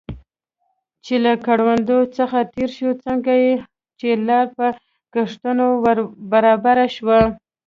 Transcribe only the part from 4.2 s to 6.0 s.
لار په کښتونو ور